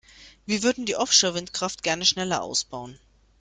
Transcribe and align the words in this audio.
Wir 0.47 0.63
würden 0.63 0.87
die 0.87 0.95
Offshore-Windkraft 0.95 1.83
gerne 1.83 2.05
schneller 2.05 2.41
ausbauen. 2.41 2.97